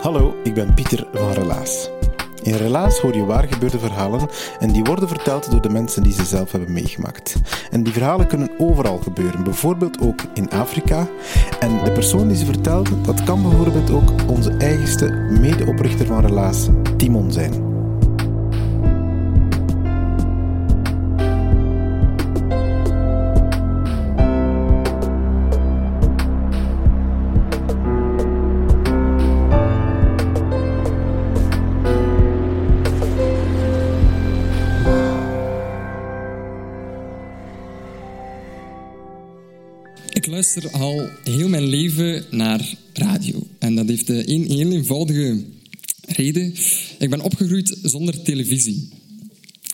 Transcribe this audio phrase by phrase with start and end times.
[0.00, 1.90] Hallo, ik ben Pieter van Relaas.
[2.42, 4.28] In Relaas hoor je waar gebeurde verhalen
[4.60, 7.36] en die worden verteld door de mensen die ze zelf hebben meegemaakt.
[7.70, 11.06] En die verhalen kunnen overal gebeuren, bijvoorbeeld ook in Afrika.
[11.58, 15.10] En de persoon die ze vertelt, dat kan bijvoorbeeld ook onze eigenste
[15.40, 17.69] medeoprichter van Relaas, Timon zijn.
[40.20, 43.46] Ik luister al heel mijn leven naar radio.
[43.58, 45.42] En dat heeft een heel eenvoudige
[46.06, 46.54] reden.
[46.98, 48.88] Ik ben opgegroeid zonder televisie.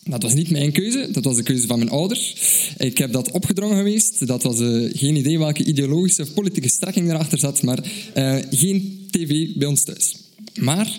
[0.05, 2.35] Dat was niet mijn keuze, dat was de keuze van mijn ouders.
[2.77, 4.27] Ik heb dat opgedrongen geweest.
[4.27, 7.79] Dat was uh, geen idee welke ideologische of politieke strekking erachter zat, maar
[8.17, 10.17] uh, geen tv bij ons thuis.
[10.61, 10.99] Maar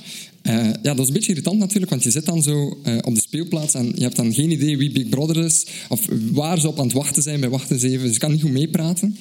[0.82, 3.74] ja, dat is een beetje irritant natuurlijk, want je zit dan zo op de speelplaats
[3.74, 6.86] en je hebt dan geen idee wie Big Brother is of waar ze op aan
[6.86, 8.08] het wachten zijn bij Wachten 7.
[8.08, 9.18] Dus kan niet goed meepraten.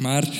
[0.00, 0.38] Maar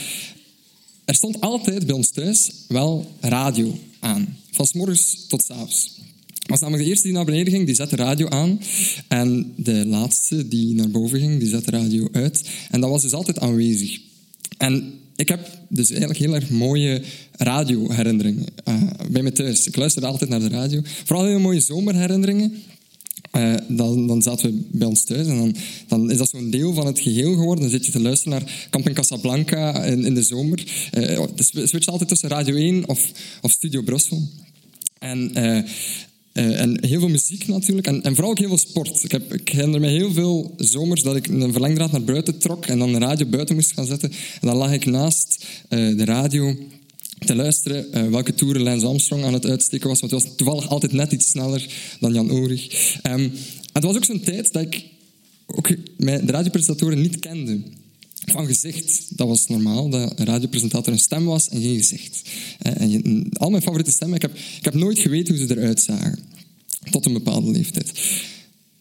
[1.05, 4.37] er stond altijd bij ons thuis wel radio aan.
[4.51, 5.99] Van s morgens tot s avonds.
[6.47, 8.61] was namelijk de eerste die naar beneden ging, die zette radio aan.
[9.09, 12.49] En de laatste die naar boven ging, die zette radio uit.
[12.71, 14.01] En dat was dus altijd aanwezig.
[14.59, 17.03] En ik heb dus eigenlijk heel erg mooie
[17.33, 19.67] radioherinneringen uh, bij me thuis.
[19.67, 20.81] Ik luisterde altijd naar de radio.
[21.05, 22.63] Vooral heel mooie zomerherinneringen.
[23.37, 25.55] Uh, dan, dan zaten we bij ons thuis en dan,
[25.89, 27.61] dan is dat zo'n deel van het geheel geworden.
[27.61, 30.91] Dan zit je te luisteren naar Camping Casablanca in, in de zomer.
[30.95, 33.11] Uh, dus we switchen altijd tussen Radio 1 of,
[33.41, 34.29] of Studio Brussel.
[34.99, 37.87] En, uh, en heel veel muziek natuurlijk.
[37.87, 39.05] En, en, vooral ook heel veel sport.
[39.05, 42.67] Ik, heb, ik herinner me heel veel zomers dat ik een verlengdraad naar buiten trok
[42.67, 44.11] en dan de radio buiten moest gaan zetten.
[44.11, 46.57] En dan lag ik naast de radio
[47.27, 50.01] te luisteren uh, welke toeren Lance Armstrong aan het uitsteken was.
[50.01, 51.69] Want hij was toevallig altijd net iets sneller
[52.01, 52.99] dan Jan Ulrich.
[53.03, 53.33] Um,
[53.73, 54.85] het was ook zo'n tijd dat ik
[55.47, 57.61] ook de radiopresentatoren niet kende.
[58.25, 62.23] Van gezicht, dat was normaal, dat een radiopresentator een stem was en geen gezicht.
[62.59, 65.81] En je, al mijn favoriete stemmen, ik heb, ik heb nooit geweten hoe ze eruit
[65.81, 66.19] zagen.
[66.91, 67.93] Tot een bepaalde leeftijd.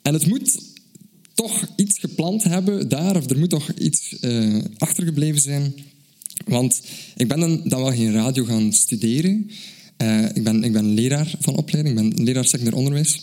[0.02, 0.60] En het moet
[1.34, 5.74] toch iets gepland hebben daar, of er moet toch iets uh, achtergebleven zijn
[6.46, 6.82] want
[7.18, 9.52] ik ben dan, dan wel geen radio gaan studeren.
[9.98, 13.20] Uh, ik, ben, ik ben leraar van opleiding, ik ben leraar secundair onderwijs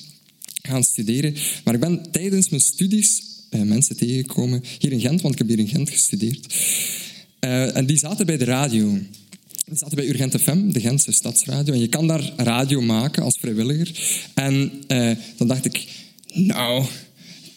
[0.63, 1.35] gaan studeren.
[1.65, 5.49] Maar ik ben tijdens mijn studies uh, mensen tegengekomen, hier in Gent, want ik heb
[5.49, 6.55] hier in Gent gestudeerd.
[7.41, 8.99] Uh, en die zaten bij de radio.
[9.65, 11.75] Die zaten bij Urgent FM, de Gentse stadsradio.
[11.75, 14.01] En je kan daar radio maken als vrijwilliger.
[14.35, 14.73] En
[15.37, 15.87] dan dacht ik,
[16.33, 16.87] nou,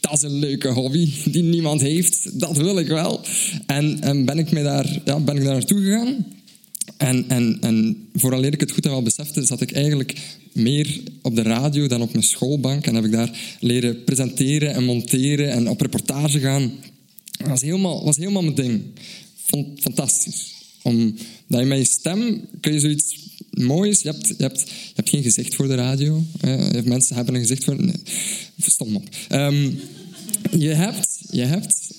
[0.09, 2.39] dat is een leuke hobby die niemand heeft.
[2.39, 3.21] Dat wil ik wel.
[3.65, 6.25] En, en ben, ik me daar, ja, ben ik daar naartoe gegaan.
[6.97, 10.15] En, en, en vooraleer ik het goed en wel besefte, zat ik eigenlijk
[10.53, 12.85] meer op de radio dan op mijn schoolbank.
[12.85, 16.71] En heb ik daar leren presenteren en monteren en op reportage gaan.
[17.31, 18.81] Dat was helemaal, was helemaal mijn ding.
[19.45, 20.53] Vond fantastisch.
[20.81, 23.17] Omdat je met je stem kun je zoiets
[23.49, 24.01] moois...
[24.01, 26.23] Je hebt, je hebt, je hebt geen gezicht voor de radio.
[26.83, 27.83] Mensen hebben een gezicht voor...
[27.83, 27.95] Nee,
[28.57, 29.07] stom op.
[29.31, 29.79] Um,
[30.57, 31.89] je hebt, je hebt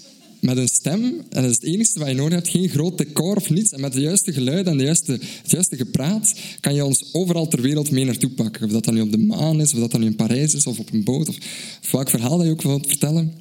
[0.40, 3.36] met een stem, en dat is het enige wat je nodig hebt, geen groot decor
[3.36, 3.72] of niets.
[3.72, 7.48] En met de juiste geluiden en de juiste, het juiste gepraat kan je ons overal
[7.48, 8.64] ter wereld mee naartoe pakken.
[8.64, 10.66] Of dat dan nu op de maan is, of dat dan nu in Parijs is,
[10.66, 11.36] of op een boot, of,
[11.82, 13.32] of welk verhaal dat je ook wilt vertellen.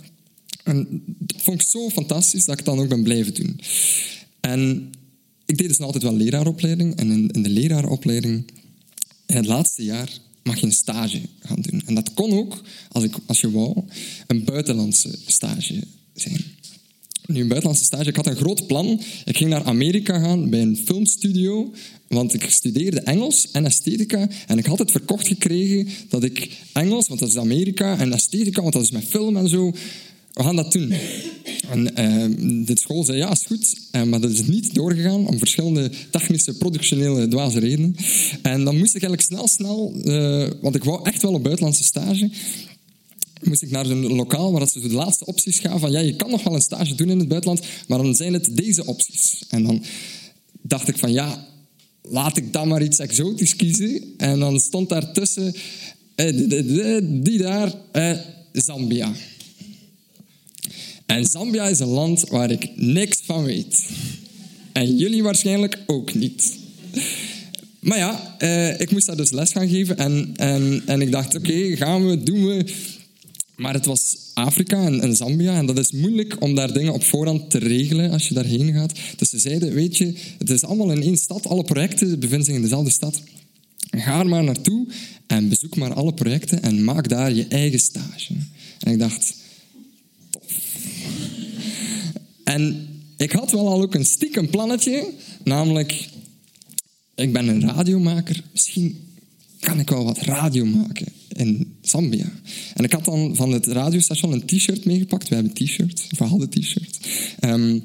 [0.64, 3.60] En dat vond ik zo fantastisch dat ik dan ook ben blijven doen.
[4.40, 4.92] En
[5.46, 6.96] ik deed dus altijd wel leraaropleiding.
[6.96, 8.52] En in, in de leraaropleiding,
[9.26, 10.10] in het laatste jaar,
[10.50, 11.82] mag je een stage gaan doen.
[11.86, 12.62] En dat kon ook,
[12.92, 13.84] als, ik, als je wou,
[14.28, 16.42] een buitenlandse stage zijn.
[17.26, 18.10] Nu, een buitenlandse stage.
[18.10, 19.02] Ik had een groot plan.
[19.26, 21.74] Ik ging naar Amerika gaan bij een filmstudio,
[22.08, 24.30] want ik studeerde Engels en esthetica.
[24.48, 28.62] En ik had het verkocht gekregen dat ik Engels, want dat is Amerika, en esthetica,
[28.62, 29.74] want dat is met film en zo,
[30.40, 30.94] we gaan dat doen.
[31.70, 31.84] En
[32.66, 33.76] de school zei, ja, is goed.
[33.92, 37.96] Uh, maar dat is niet doorgegaan om verschillende technische, productionele, dwaze redenen.
[38.42, 39.94] En dan moest ik eigenlijk snel, snel...
[40.04, 42.30] Uh, want ik wou echt wel een buitenlandse stage.
[43.44, 46.30] moest ik naar zo'n lokaal waar ze de laatste opties gaan van ja, je kan
[46.30, 49.44] nog wel een stage doen in het buitenland, maar dan zijn het deze opties.
[49.50, 49.84] En dan
[50.62, 51.46] dacht ik van ja,
[52.02, 54.04] laat ik dan maar iets exotisch kiezen.
[54.18, 55.56] En dan stond daar tussen
[56.16, 58.18] eh, die daar, eh,
[58.52, 59.12] Zambia.
[61.10, 63.84] En Zambia is een land waar ik niks van weet.
[64.72, 66.58] En jullie waarschijnlijk ook niet.
[67.80, 69.98] Maar ja, eh, ik moest daar dus les gaan geven.
[69.98, 72.74] En, en, en ik dacht, oké, gaan we, doen we.
[73.56, 75.58] Maar het was Afrika en, Zambia.
[75.58, 79.00] En dat is moeilijk om daar dingen op voorhand te regelen als je daarheen gaat.
[79.16, 81.48] Dus ze zeiden, weet je, het is allemaal in één stad.
[81.48, 83.22] Alle projecten bevinden zich in dezelfde stad.
[83.92, 84.88] Ga er maar naartoe
[85.28, 88.34] en bezoek maar alle projecten en maak daar je eigen stage.
[88.80, 89.34] En ik dacht,
[90.30, 90.78] tof.
[92.50, 92.88] En
[93.18, 95.14] ik had wel al ook een stiekem plannetje,
[95.44, 96.10] namelijk,
[97.16, 98.98] ik ben een radiomaker, misschien
[99.60, 102.32] kan ik wel wat radio maken in Zambia.
[102.74, 105.28] En ik had dan van het radiostation een t-shirt meegepakt.
[105.28, 107.00] We hebben t-shirts, of we t-shirts.
[107.40, 107.76] Um,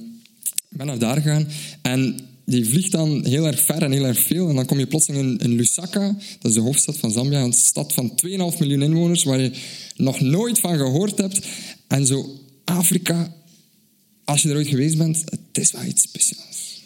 [0.70, 1.48] ik ben naar daar gegaan
[1.82, 4.48] en die vliegt dan heel erg ver en heel erg veel.
[4.48, 7.52] En dan kom je plotseling in, in Lusaka, dat is de hoofdstad van Zambia, een
[7.52, 9.52] stad van 2,5 miljoen inwoners, waar je
[9.96, 11.46] nog nooit van gehoord hebt.
[11.86, 13.32] En zo Afrika,
[14.24, 16.82] als je er ooit geweest bent, het is wel iets speciaals.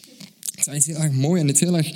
[0.54, 1.92] Het is iets heel erg mooi en het is heel erg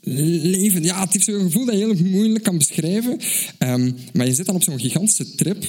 [0.00, 0.82] leven.
[0.82, 3.18] Ja, het heeft zo'n gevoel dat je heel moeilijk kan beschrijven.
[3.58, 5.64] Um, maar je zit dan op zo'n gigantische trip.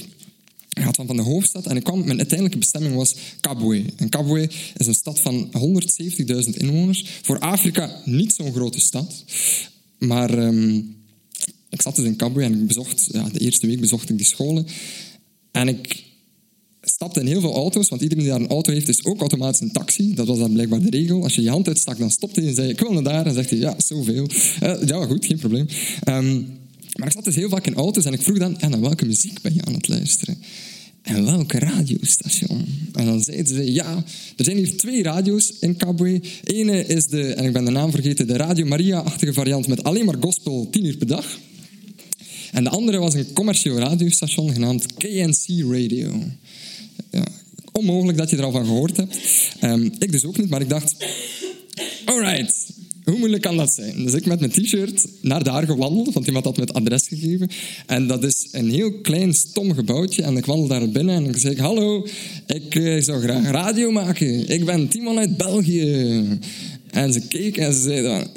[0.69, 3.83] Gaat van, van de hoofdstad en ik kwam, mijn uiteindelijke bestemming was Kabwe.
[3.95, 5.51] En Kabwe is een stad van
[6.45, 7.05] 170.000 inwoners.
[7.21, 9.23] Voor Afrika niet zo'n grote stad.
[9.97, 10.95] Maar um,
[11.69, 14.25] ik zat dus in Kabwe en ik bezocht, ja, de eerste week bezocht ik die
[14.25, 14.65] scholen.
[15.51, 16.03] En ik
[16.85, 19.59] stapte in heel veel auto's, want iedereen die daar een auto heeft, is ook automatisch
[19.59, 20.13] een taxi.
[20.13, 21.23] Dat was dan blijkbaar de regel.
[21.23, 23.25] Als je je hand uitstak, dan stopte hij en zei ik wil naar daar.
[23.25, 24.27] En zegt hij, ja, zoveel.
[24.63, 25.67] Uh, ja, goed, geen probleem.
[26.09, 26.47] Um,
[26.95, 29.05] maar ik zat dus heel vaak in auto's en ik vroeg dan, en naar welke
[29.05, 30.37] muziek ben je aan het luisteren?
[31.01, 32.65] En welke radiostation?
[32.93, 34.03] En dan zeiden ze, ja,
[34.37, 36.21] er zijn hier twee radio's in Kabwe.
[36.43, 40.05] Ene is de, en ik ben de naam vergeten, de Radio Maria-achtige variant met alleen
[40.05, 41.39] maar gospel tien uur per dag.
[42.51, 46.23] En de andere was een commercieel radiostation genaamd KNC Radio.
[47.71, 49.17] Onmogelijk dat je er al van gehoord hebt.
[49.63, 50.95] Um, ik dus ook niet, maar ik dacht...
[52.05, 52.53] Alright,
[53.03, 54.03] hoe moeilijk kan dat zijn?
[54.03, 57.49] Dus ik met mijn t-shirt naar daar gewandeld, want iemand had me het adres gegeven.
[57.85, 60.23] En dat is een heel klein, stom gebouwtje.
[60.23, 62.07] En ik wandel daar binnen en ik zeg, hallo,
[62.47, 64.49] ik uh, zou graag radio maken.
[64.49, 66.23] Ik ben Timon uit België.
[66.91, 68.27] En ze keek en ze zei dan...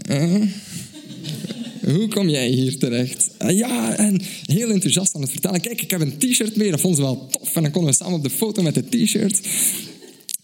[1.94, 3.31] Hoe kom jij hier terecht?
[3.49, 5.61] ja, en heel enthousiast aan het vertellen.
[5.61, 7.56] Kijk, ik heb een t-shirt mee, dat vonden ze wel tof.
[7.56, 9.40] En dan konden we samen op de foto met het t-shirt.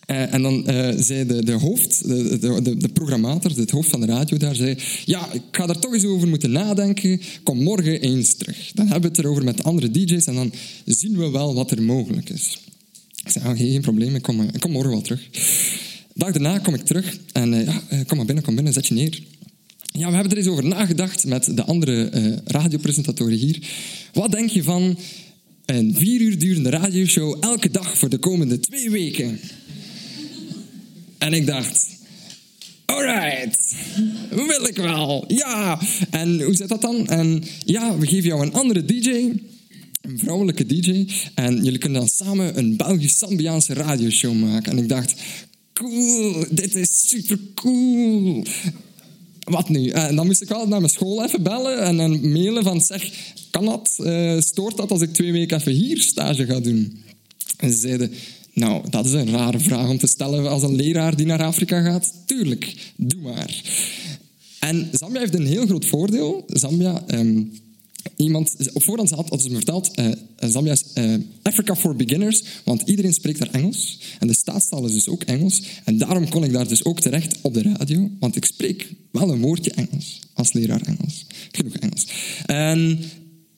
[0.07, 4.01] Uh, en dan uh, zei de, de hoofd, de, de, de, programmator, het hoofd van
[4.01, 4.77] de radio daar, zei...
[5.05, 7.21] Ja, ik ga daar toch eens over moeten nadenken.
[7.43, 8.71] Kom morgen eens terug.
[8.75, 10.53] Dan hebben we het erover met andere DJ's en dan
[10.85, 12.59] zien we wel wat er mogelijk is.
[13.25, 15.29] Ik zei, oh, geen probleem, ik kom, ik kom morgen wel terug.
[16.15, 19.23] Dag daarna kom ik terug en ja, kom maar binnen, kom binnen, zet je neer.
[19.99, 22.11] Ja, we hebben er eens over nagedacht met de andere
[22.45, 23.59] radiopresentatoren hier.
[24.13, 24.99] Wat denk je van
[25.65, 29.41] een vier uur durende radioshow elke dag voor de komende twee weken?
[31.19, 31.89] En ik dacht,
[32.85, 33.75] alright,
[34.31, 35.81] wil ik wel, ja.
[36.11, 37.07] En hoe zit dat dan?
[37.09, 39.09] En ja, we geven jou een andere DJ,
[40.01, 41.07] een vrouwelijke DJ.
[41.35, 44.73] En jullie kunnen dan samen een Belgisch-Zambiaanse radioshow maken.
[44.73, 45.15] En ik dacht,
[45.73, 48.47] cool, dit is super cool.
[49.45, 49.89] Wat nu?
[49.89, 53.11] En dan moest ik wel naar mijn school even bellen en mailen van zeg,
[53.51, 53.97] kan dat?
[54.01, 57.03] Uh, stoort dat als ik twee weken even hier stage ga doen?
[57.57, 58.13] En ze zeiden,
[58.53, 61.83] nou, dat is een rare vraag om te stellen als een leraar die naar Afrika
[61.83, 62.13] gaat.
[62.27, 63.63] Tuurlijk, doe maar.
[64.61, 66.45] En Zambia heeft een heel groot voordeel.
[66.47, 67.53] Zambia, um,
[68.17, 72.83] iemand op voorhand had, ze me verteld, uh, Zambia is uh, Africa for beginners, want
[72.83, 73.99] iedereen spreekt daar Engels.
[74.19, 75.63] En de staatstaal is dus ook Engels.
[75.85, 79.31] En daarom kon ik daar dus ook terecht op de radio, want ik spreek wel
[79.31, 81.27] een woordje Engels, als leraar Engels.
[81.53, 82.07] Genoeg Engels.
[82.47, 82.99] En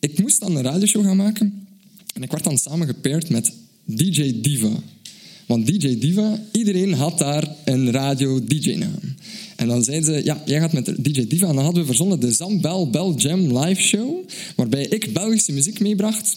[0.00, 1.66] ik moest dan een radioshow gaan maken.
[2.14, 3.52] En ik werd dan samen gepeerd met
[3.84, 4.82] DJ Diva.
[5.46, 9.14] Want DJ Diva, iedereen had daar een radio-DJ-naam.
[9.56, 11.48] En dan zeiden ze, ja, jij gaat met DJ Diva.
[11.48, 15.80] En dan hadden we verzonnen de Zambel Bell Jam live show, waarbij ik Belgische muziek
[15.80, 16.36] meebracht.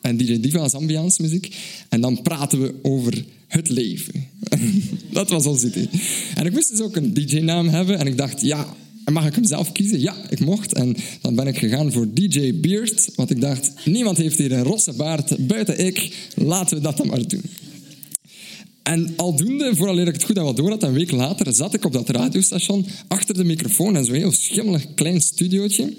[0.00, 1.56] En DJ Diva Zambiaanse muziek.
[1.88, 4.26] En dan praten we over het leven.
[5.12, 5.88] dat was ons idee.
[6.34, 7.98] En ik moest dus ook een DJ-naam hebben.
[7.98, 8.74] En ik dacht, ja,
[9.12, 10.00] mag ik hem zelf kiezen?
[10.00, 10.74] Ja, ik mocht.
[10.74, 13.08] En dan ben ik gegaan voor DJ Beard.
[13.14, 16.16] Want ik dacht, niemand heeft hier een rosse baard buiten ik.
[16.34, 17.42] Laten we dat dan maar doen.
[18.90, 21.84] En aldoende, vooral ik het goed en wat door had, een week later zat ik
[21.84, 25.92] op dat radiostation achter de microfoon en zo'n heel schimmelig klein studiootje.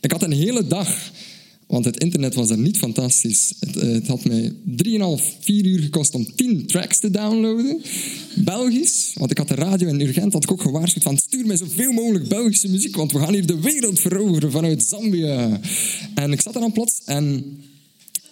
[0.00, 1.10] Ik had een hele dag
[1.66, 3.54] Want het internet was er niet fantastisch.
[3.60, 7.82] Het, eh, het had mij 3,5, 4 uur gekost om 10 tracks te downloaden.
[8.34, 9.12] Belgisch.
[9.14, 11.92] Want ik had de radio in Urgent had ik ook gewaarschuwd van stuur mij zoveel
[11.92, 15.60] mogelijk Belgische muziek, want we gaan hier de wereld veroveren vanuit Zambia.
[16.14, 17.44] En ik zat er dan plots en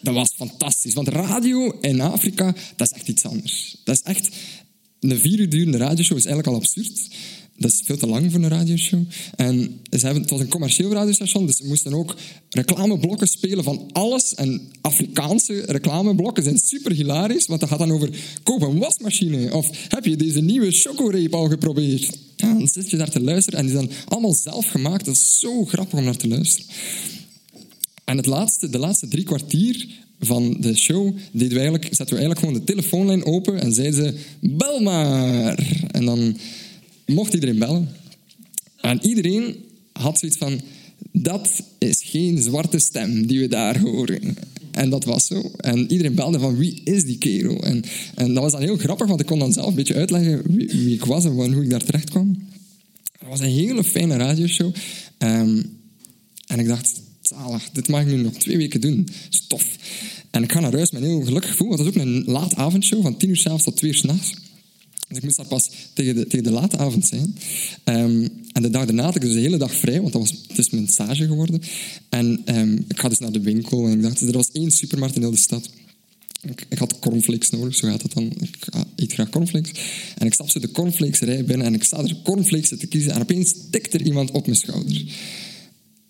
[0.05, 0.95] dat was fantastisch.
[0.95, 3.77] Want radio in Afrika, dat is echt iets anders.
[3.85, 4.29] Dat is echt...
[5.01, 7.09] Een vier uur durende radioshow is eigenlijk al absurd.
[7.57, 9.03] Dat is veel te lang voor een radioshow.
[9.37, 12.17] En ze hebben, het was een commercieel radiostation, dus ze moesten ook
[12.51, 14.35] reclameblokken spelen van alles.
[14.35, 18.11] En Afrikaanse reclameblokken zijn super hilarisch, want dat gaat dan over
[18.43, 19.55] koop een wasmachine.
[19.55, 22.19] Of heb je deze nieuwe chocoreep al geprobeerd?
[22.37, 25.05] Ja, dan zit je daar te luisteren en die zijn allemaal zelf gemaakt.
[25.05, 26.71] Dat is zo grappig om naar te luisteren.
[28.05, 29.87] En het laatste, de laatste drie kwartier
[30.21, 33.95] van de show deden we eigenlijk, zetten we eigenlijk gewoon de telefoonlijn open en zeiden
[33.95, 35.87] ze, bel maar.
[35.91, 36.37] En dan
[37.07, 37.89] mocht iedereen bellen.
[38.81, 39.57] En iedereen
[39.93, 40.61] had zoiets van,
[41.13, 44.37] dat is geen zwarte stem die we daar horen.
[44.71, 45.51] En dat was zo.
[45.57, 47.63] En iedereen belde van, wie is die kerel?
[47.63, 47.83] En,
[48.15, 50.93] en dat was dan heel grappig, want ik kon dan zelf een beetje uitleggen wie,
[50.93, 52.49] ik was en hoe ik daar terecht kwam.
[53.19, 54.75] Het was een hele fijne radioshow.
[55.19, 55.79] Um,
[56.47, 59.09] en ik dacht, zalig, dit mag ik nu nog twee weken doen.
[59.28, 59.66] Stof.
[60.31, 62.54] En ik ga naar huis met een heel gelukkig gevoel, dat is ook een laat
[62.54, 64.35] avondshow, van tien uur s'avonds tot twee uur s'nachts.
[65.09, 67.37] Dus ik moest daar pas tegen de, tegen de late avond zijn.
[67.85, 70.31] Um, en de dag daarna had ik dus de hele dag vrij, want dat was,
[70.49, 71.62] het is mijn stage geworden.
[72.09, 75.16] En um, ik ga dus naar de winkel en ik dacht, er was één supermarkt
[75.16, 75.71] in heel de stad.
[76.43, 78.33] Ik, ik, had cornflakes nodig, zo gaat dat dan.
[78.40, 78.57] Ik
[78.97, 79.71] eet graag cornflakes.
[80.19, 83.12] En ik stap zo de cornflakesrij binnen en ik sta er cornflakes te kiezen.
[83.12, 85.04] En opeens tikt er iemand op mijn schouder.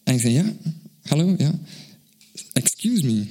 [0.05, 0.53] En ik zei, ja,
[1.09, 1.53] hallo, yeah.
[2.57, 3.29] Excuse me,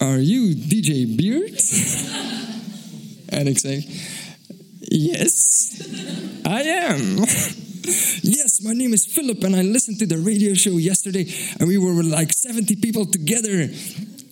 [0.00, 1.56] are you DJ Beard?
[3.48, 3.84] ik zeg,
[4.90, 5.82] Yes,
[6.46, 7.16] I am.
[8.22, 11.26] yes, my name is Philip, and I listened to the radio show yesterday,
[11.60, 13.68] and we were like 70 people together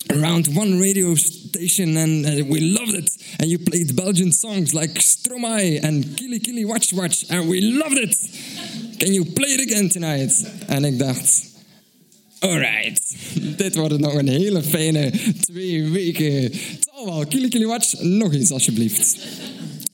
[0.09, 3.09] around one radio station, and uh, we loved it.
[3.39, 7.97] And you played Belgian songs like Stromae and Kili Kili Watch Watch, and we loved
[7.97, 8.15] it.
[8.99, 10.33] Can you play it again tonight?
[10.67, 11.56] En ik dacht,
[12.39, 13.15] alright,
[13.57, 16.51] dit wordt nog een hele fijne twee weken.
[16.93, 17.65] Zal wel, Kili
[18.01, 19.17] nog eens alsjeblieft.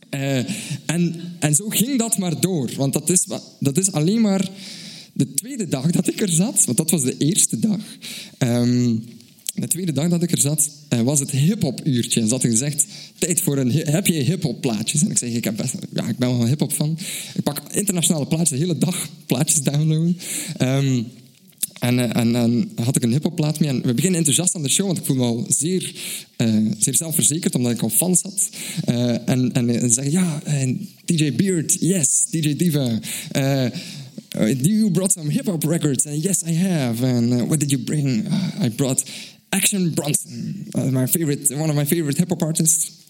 [0.10, 0.38] Uh,
[0.86, 2.70] en, en zo ging dat maar door.
[2.76, 3.26] Want dat is,
[3.60, 4.50] dat is alleen maar
[5.14, 6.66] de tweede dag dat ik er zat.
[6.66, 7.80] Want dat was de eerste dag.
[8.38, 9.04] Um,
[9.54, 12.22] de tweede dag dat ik er zat, uh, was het hip-hop uurtje.
[12.22, 12.86] En ze gezegd:
[13.18, 13.72] tijd voor een.
[13.72, 15.02] Heb je hip-hop plaatjes?
[15.02, 16.98] En ik zeg: ik, heb best, ja, ik ben wel een hip-hop fan.
[17.34, 20.18] Ik pak internationale plaatjes, de hele dag plaatjes downloaden.
[20.62, 21.08] Um,
[21.80, 23.70] en, eh, en, en, had ik een hiphopplaat mee.
[23.70, 25.96] En we beginnen enthousiast aan de show, want ik voel me al zeer,
[26.38, 28.50] uh, zeer zelfverzekerd, omdat ik al fans had.
[28.90, 30.42] Uh, en, en zeggen, ja,
[31.06, 33.00] DJ Beard, yes, DJ Diva.
[34.62, 36.06] you brought some hip-hop records.
[36.06, 37.06] And yes, I have.
[37.06, 38.28] And what did you bring?
[38.64, 39.04] I brought
[39.50, 43.03] Action Bronson, my favorite, one of my favorite hip-hop artists.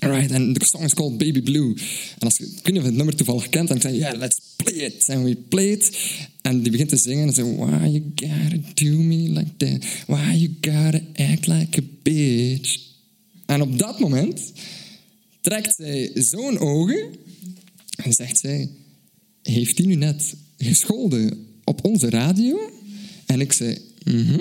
[0.00, 1.74] Right, and the song is called Baby Blue.
[2.18, 4.40] En als, ik weet niet of het nummer toevallig kent, dan zeg je, yeah, let's
[4.56, 5.08] play it.
[5.08, 5.98] En we play it.
[6.42, 9.84] En die begint te zingen en zegt, why you gotta do me like that?
[10.06, 11.00] Why you gotta
[11.32, 12.78] act like a bitch?
[13.46, 14.52] En op dat moment
[15.40, 17.08] trekt zij zo'n ogen
[17.96, 18.70] en zegt zij,
[19.42, 22.70] heeft hij nu net gescholden op onze radio?
[23.26, 24.40] En ik zei, mhm.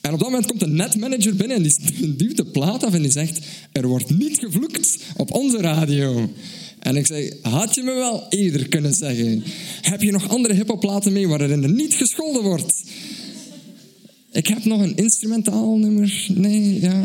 [0.00, 3.02] En op dat moment komt een netmanager binnen en die duwt de plaat af en
[3.02, 3.40] die zegt:
[3.72, 6.30] Er wordt niet gevloekt op onze radio.
[6.78, 9.42] En ik zeg: Had je me wel eerder kunnen zeggen?
[9.82, 12.84] Heb je nog andere hippoplaten mee waarin er niet gescholden wordt?
[14.32, 16.26] Ik heb nog een instrumentaal nummer.
[16.34, 17.04] Nee, ja.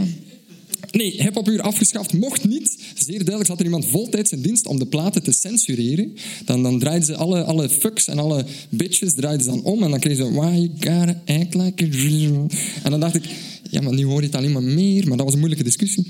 [0.91, 2.77] Nee, hiphopuur afgeschaft mocht niet.
[2.95, 6.13] Zeer duidelijk zat er iemand voltijds in dienst om de platen te censureren.
[6.45, 9.83] Dan, dan draaiden ze alle, alle fucks en alle bitches draaiden ze dan om.
[9.83, 10.31] En dan kregen ze...
[10.31, 12.48] Why you gotta act like a...
[12.83, 13.24] En dan dacht ik...
[13.69, 15.07] Ja, maar nu hoor je het alleen maar meer.
[15.07, 16.07] Maar dat was een moeilijke discussie.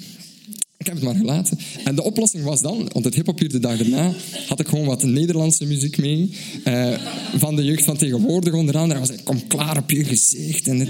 [0.82, 1.58] Ik heb het maar gelaten.
[1.84, 4.14] En de oplossing was dan, want het hiphopuur de dag daarna,
[4.48, 6.32] had ik gewoon wat Nederlandse muziek mee.
[6.66, 6.98] Uh,
[7.38, 9.00] van de jeugd van tegenwoordig onder andere.
[9.00, 10.68] En was ik, kom klaar op je gezicht.
[10.68, 10.80] En,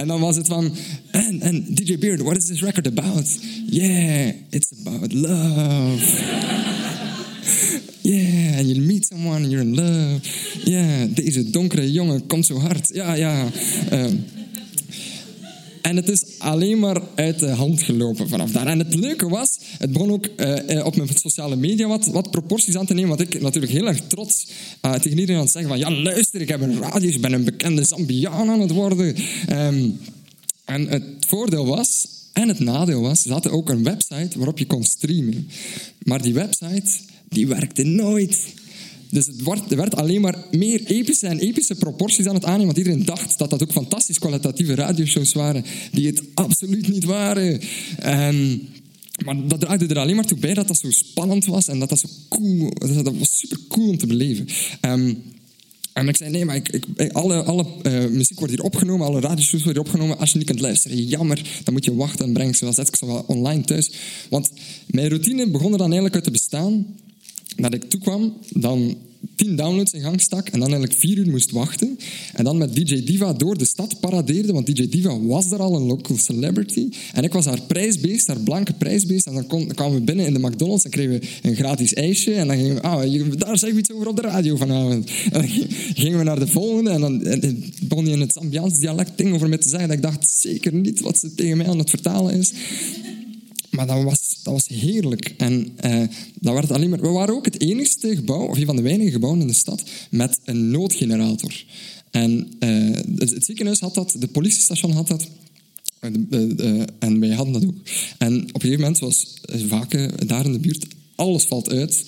[0.00, 0.74] en, dan was het van,
[1.10, 3.38] en, en DJ Beard, what is this record about?
[3.66, 6.20] Yeah, it's about love.
[8.00, 10.20] Yeah, and you meet someone you're in love.
[10.64, 12.90] Yeah, deze donkere jongen komt zo hard.
[12.92, 13.48] Ja, ja.
[13.92, 14.04] Uh,
[15.82, 18.66] en het is alleen maar uit de hand gelopen vanaf daar.
[18.66, 22.76] En het leuke was, het begon ook uh, op mijn sociale media wat, wat proporties
[22.76, 23.16] aan te nemen.
[23.16, 24.46] Want ik natuurlijk heel erg trots
[24.82, 25.78] uh, tegen iedereen aan het zeggen van...
[25.78, 29.16] Ja, luister, ik heb een radio, ik ben een bekende Zambiaan aan het worden.
[29.50, 29.98] Um,
[30.64, 34.66] en het voordeel was, en het nadeel was, ze hadden ook een website waarop je
[34.66, 35.48] kon streamen.
[36.04, 36.90] Maar die website,
[37.28, 38.38] die werkte nooit.
[39.12, 42.66] Dus het werd, er werd alleen maar meer epische en epische proporties aan het aannemen,
[42.66, 47.60] want iedereen dacht dat dat ook fantastisch kwalitatieve radioshows waren, die het absoluut niet waren.
[47.98, 48.68] En,
[49.24, 51.88] maar dat draaide er alleen maar toe bij dat dat zo spannend was en dat
[51.88, 54.46] dat zo cool dat was super cool om te beleven.
[54.80, 55.22] Um,
[55.92, 59.20] en ik zei, nee, maar ik, ik, alle, alle uh, muziek wordt hier opgenomen, alle
[59.20, 60.18] radioshows worden hier opgenomen.
[60.18, 63.62] Als je niet kunt luisteren, jammer, dan moet je wachten en ik zo wel online
[63.62, 63.92] thuis.
[64.30, 64.50] Want
[64.86, 66.86] mijn routine begon er dan eigenlijk uit te bestaan
[67.56, 68.96] dat ik toekwam, dan
[69.34, 71.98] 10 downloads in gang stak en dan eigenlijk vier uur moest wachten.
[72.32, 75.76] En dan met DJ Diva door de stad paradeerde, want DJ Diva was daar al
[75.76, 76.88] een local celebrity.
[77.12, 79.26] En ik was haar prijsbeest, haar blanke prijsbeest.
[79.26, 82.34] En dan, kwamen we binnen in de McDonald's en kregen we een gratis ijsje.
[82.34, 85.10] En dan gingen we, ah, daar zeggen we iets over op de radio vanavond.
[85.32, 85.48] En dan
[85.94, 87.18] gingen we naar de volgende en dan
[87.82, 89.88] begon hij in het Zambiaans dialect ding over me te zeggen.
[89.88, 92.52] Dat ik dacht zeker niet wat ze tegen mij aan het vertalen is.
[93.70, 95.34] Maar dat was, dat was heerlijk.
[95.36, 96.02] En uh,
[96.40, 99.10] dat werd alleen maar, we waren ook het enigste gebouw, of een van de weinige
[99.10, 101.64] gebouwen in de stad, met een noodgenerator.
[102.10, 105.28] En uh, het, ziekenhuis had dat, de politiestation had dat.
[106.00, 107.74] Uh, en wij hadden dat ook.
[108.18, 112.04] En op een gegeven moment was vaak daar in de buurt, alles valt uit.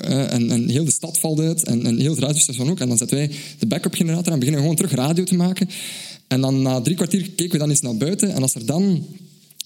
[0.00, 2.80] En, en, heel de stad valt uit en, en heel het radiostation ook.
[2.80, 5.68] En dan zetten wij de backup generator en beginnen gewoon terug radio te maken.
[6.28, 8.34] En dan na drie kwartier keken we dan eens naar buiten.
[8.34, 9.06] En als er dan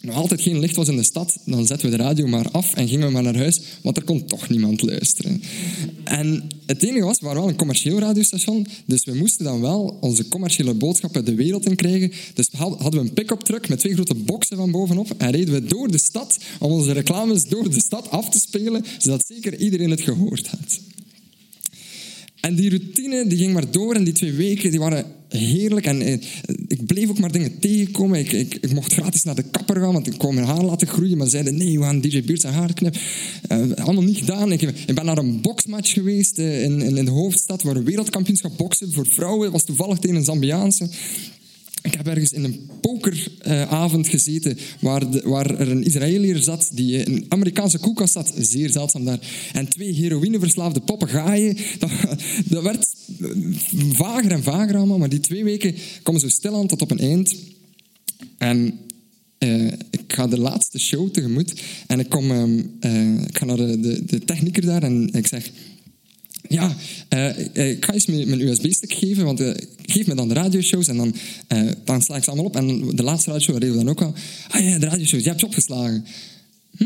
[0.01, 2.75] nog altijd geen licht was in de stad, dan zetten we de radio maar af
[2.75, 5.43] en gingen we maar naar huis, want er kon toch niemand luisteren.
[6.05, 9.99] En het enige was, we waren wel een commercieel radiostation, dus we moesten dan wel
[10.01, 12.13] onze commerciële boodschappen de wereld in krijgen.
[12.35, 15.65] Dus hadden we een pick-up truck met twee grote boxen van bovenop en reden we
[15.65, 19.91] door de stad om onze reclames door de stad af te spelen, zodat zeker iedereen
[19.91, 20.81] het gehoord had.
[22.47, 25.87] En die routine die ging maar door en die twee weken die waren heerlijk.
[25.87, 26.13] En eh,
[26.69, 28.19] ik bleef ook maar dingen tegenkomen.
[28.19, 30.87] Ik, ik, ik, mocht gratis naar de kapper gaan, want ik kon mijn haar laten
[30.87, 31.19] groeien.
[31.19, 33.01] Maar zeiden, nee, we gaan DJ Beard zijn haar knippen.
[33.53, 34.53] Uh, allemaal niet gedaan.
[34.53, 38.57] Ik, ben naar een boksmatch geweest uh, in, in, in, de hoofdstad, waar een wereldkampioenschap
[38.57, 39.43] boksen voor vrouwen.
[39.43, 40.89] Dat was toevallig tegen een Zambiaanse.
[41.87, 47.13] Ik heb ergens in een pokeravond gezeten waar, waar er een Israëliër zat die in
[47.13, 49.19] een Amerikaanse koelkast zat, zeer zeldzaam daar,
[49.53, 51.57] en twee heroïneverslaafde papegaaien.
[51.79, 51.91] Dat,
[52.49, 52.95] dat werd
[53.93, 57.35] vager en vager allemaal, maar die twee weken komen zo stilaan tot op een eind.
[58.39, 58.79] En
[59.39, 63.81] uh, ik ga de laatste show tegemoet en ik, kom, uh, ik ga naar de,
[63.81, 65.51] de, de technieker daar en ik zeg
[66.49, 66.77] ja,
[67.15, 70.97] uh, ik ga eens mijn, USB-stick geven, want uh, geef me dan de radioshows en
[70.97, 71.15] dan,
[71.85, 72.57] dan sla ik ze allemaal op.
[72.57, 74.15] En de laatste radioshow reden we dan ook al.
[74.49, 76.05] Ah ja, de radioshows, je hebt je opgeslagen.
[76.77, 76.85] Hm?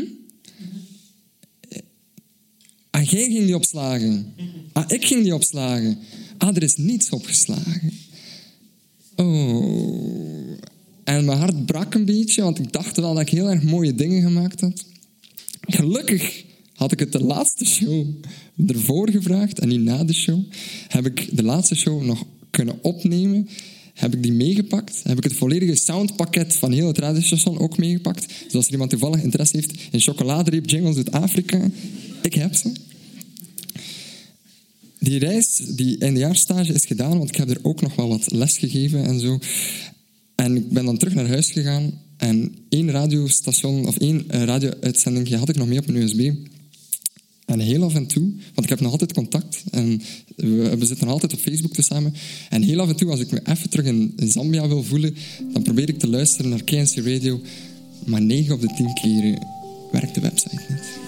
[2.89, 4.33] Ah, jij ging die opslagen.
[4.73, 5.97] Ah, ik ging die opslagen.
[6.37, 7.91] Ah, er is niets opgeslagen.
[9.15, 10.59] Oh.
[11.03, 13.95] En mijn hart brak een beetje, want ik dacht wel dat ik heel erg mooie
[13.95, 14.85] dingen gemaakt had.
[15.61, 16.43] Gelukkig
[16.81, 18.07] had ik het de laatste show
[18.67, 20.39] ervoor gevraagd en niet na de show.
[20.87, 23.49] Heb ik de laatste show nog kunnen opnemen.
[23.93, 25.01] Heb ik die meegepakt.
[25.03, 28.33] Heb ik het volledige soundpakket van heel het radiostation ook meegepakt.
[28.43, 31.69] Dus als er iemand toevallig interesse heeft in chocoladereep jingles uit Afrika,
[32.21, 32.71] ik heb ze.
[34.99, 38.57] Die reis, die eindejaarstage is gedaan, want ik heb er ook nog wel wat les
[38.57, 39.39] gegeven en zo.
[40.35, 45.29] En ik ben dan terug naar huis gegaan en één radiostation, of één uh, radio-uitzending
[45.29, 46.31] had ik nog mee op mijn USB.
[47.51, 50.01] En heel af en toe, want ik heb nog altijd contact en
[50.35, 52.13] we, zitten nog altijd op Facebook te samen.
[52.49, 55.15] En heel af en toe, als ik me even terug in, Zambia wil voelen,
[55.53, 57.41] dan probeer ik te luisteren naar KNC Radio.
[58.05, 59.47] Maar 9 op de 10 keren
[59.91, 60.99] werkt de website niet.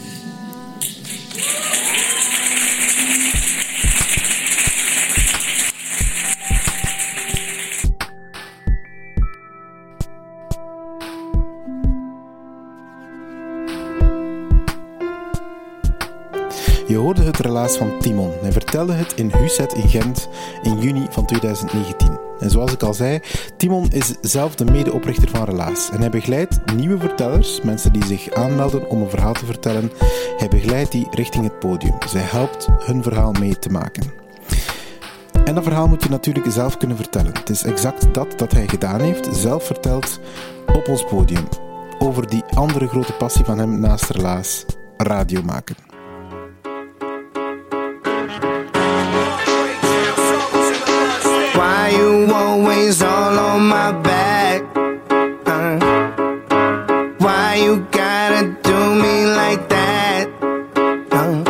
[17.44, 18.32] Relaas van Timon.
[18.42, 20.28] Hij vertelde het in Huset in Gent
[20.62, 22.20] in juni van 2019.
[22.40, 23.20] En zoals ik al zei,
[23.58, 25.90] Timon is zelf de medeoprichter van Relaas.
[25.90, 29.92] En hij begeleidt nieuwe vertellers, mensen die zich aanmelden om een verhaal te vertellen.
[30.38, 31.96] Hij begeleidt die richting het podium.
[32.08, 34.12] Zij helpt hun verhaal mee te maken.
[35.46, 37.34] En dat verhaal moet je natuurlijk zelf kunnen vertellen.
[37.34, 40.20] Het is exact dat dat hij gedaan heeft, zelf verteld
[40.68, 41.48] op ons podium.
[42.00, 44.66] Over die andere grote passie van hem naast Relaas,
[44.98, 45.83] radio maken.
[52.24, 54.62] You always all on my back?
[55.46, 55.78] Uh,
[57.20, 60.28] why you gotta do me like that?
[61.12, 61.44] Uh,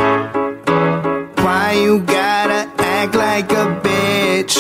[1.44, 4.56] why you gotta act like a bitch?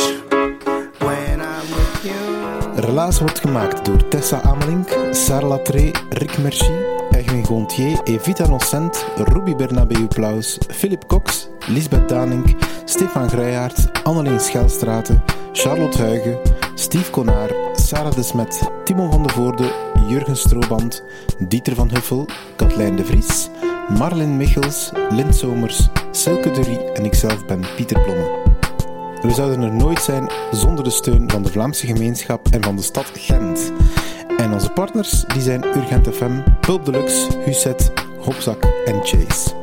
[0.99, 2.81] When I'm with you.
[2.81, 6.71] Relaas wordt gemaakt door Tessa Amelink, Sarah Latré, Rick Merci,
[7.11, 12.47] Egwin Gontier, Evita Nocent, Ruby Bernabeu Plaus, Philip Cox Lisbeth Danink,
[12.85, 15.23] Stefan Gruijaert, Anneleen Schelstraten,
[15.53, 16.37] Charlotte Huigen,
[16.75, 19.71] Steve Konaar, Sarah de Smet, Timon van de Voorde,
[20.07, 21.03] Jurgen Strooband,
[21.39, 23.49] Dieter van Huffel, Katlijn de Vries,
[23.97, 28.41] Marlin Michels, Lint Somers, Silke de Rie en ikzelf ben Pieter Blomme.
[29.21, 32.81] We zouden er nooit zijn zonder de steun van de Vlaamse gemeenschap en van de
[32.81, 33.71] stad Gent.
[34.37, 39.62] En onze partners die zijn Urgent FM, Pulp Deluxe, Huset, Hopzak en Chase.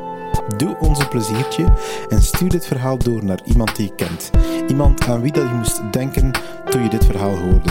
[0.57, 1.65] Doe ons een pleziertje
[2.09, 4.31] en stuur dit verhaal door naar iemand die je kent.
[4.69, 6.31] Iemand aan wie dat je moest denken
[6.69, 7.71] toen je dit verhaal hoorde.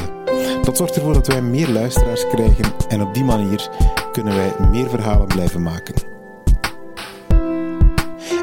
[0.64, 3.70] Dat zorgt ervoor dat wij meer luisteraars krijgen en op die manier
[4.12, 5.96] kunnen wij meer verhalen blijven maken.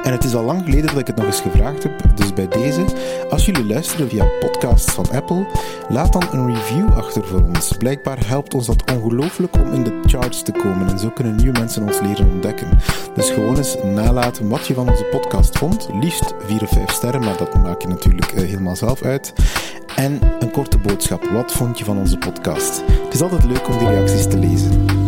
[0.02, 2.48] En het is al lang geleden dat ik het nog eens gevraagd heb, dus bij
[2.48, 2.84] deze,
[3.30, 5.46] als jullie luisteren via podcasts van Apple,
[5.88, 7.72] laat dan een review achter voor ons.
[7.78, 11.58] Blijkbaar helpt ons dat ongelooflijk om in de charts te komen en zo kunnen nieuwe
[11.58, 12.68] mensen ons leren ontdekken.
[13.14, 17.20] Dus gewoon eens nalaten wat je van onze podcast vond, liefst 4 of 5 sterren,
[17.20, 19.32] maar dat maak je natuurlijk eh, helemaal zelf uit.
[19.96, 22.82] En een korte boodschap, wat vond je van onze podcast?
[23.04, 25.05] Het is altijd leuk om die reacties te lezen.